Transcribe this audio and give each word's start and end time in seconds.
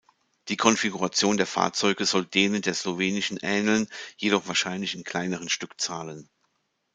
Die 0.47 0.57
Konfiguration 0.57 1.37
der 1.37 1.45
Fahrzeuge 1.45 2.07
soll 2.07 2.25
denen 2.25 2.63
der 2.63 2.73
slowenischen 2.73 3.37
ähneln, 3.43 3.87
jedoch 4.17 4.47
wahrscheinlich 4.47 4.95
in 4.95 5.03
kleineren 5.03 5.47
Stückzahlen. 5.47 6.27